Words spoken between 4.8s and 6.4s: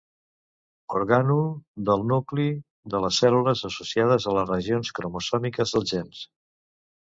cromosòmiques dels gens.